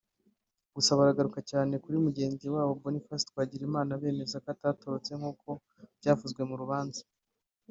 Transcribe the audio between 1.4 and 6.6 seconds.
cyane kuri mugenzi wabo Boniface Twagirimana bemeza ko atatorotse nk’uko byavuzwe mu